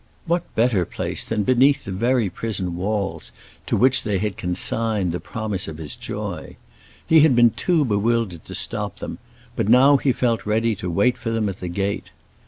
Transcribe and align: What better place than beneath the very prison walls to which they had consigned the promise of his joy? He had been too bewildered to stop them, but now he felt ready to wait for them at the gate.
What 0.25 0.55
better 0.55 0.83
place 0.83 1.23
than 1.23 1.43
beneath 1.43 1.85
the 1.85 1.91
very 1.91 2.27
prison 2.27 2.75
walls 2.75 3.31
to 3.67 3.77
which 3.77 4.01
they 4.01 4.17
had 4.17 4.35
consigned 4.35 5.11
the 5.11 5.19
promise 5.19 5.67
of 5.67 5.77
his 5.77 5.95
joy? 5.95 6.55
He 7.05 7.19
had 7.19 7.35
been 7.35 7.51
too 7.51 7.85
bewildered 7.85 8.43
to 8.45 8.55
stop 8.55 8.97
them, 8.97 9.19
but 9.55 9.69
now 9.69 9.97
he 9.97 10.11
felt 10.11 10.43
ready 10.43 10.73
to 10.77 10.89
wait 10.89 11.19
for 11.19 11.29
them 11.29 11.47
at 11.49 11.59
the 11.59 11.67
gate. 11.69 12.09